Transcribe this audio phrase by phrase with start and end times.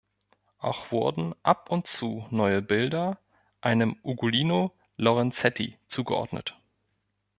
[0.57, 3.19] Auch wurden ab und zu neue Bilder
[3.61, 6.57] einem Ugolino Lorenzetti zugeordnet.